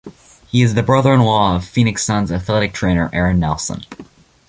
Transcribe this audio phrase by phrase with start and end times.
[0.47, 3.83] He is the brother-in-law of Phoenix Suns athletic trainer Aaron Nelson.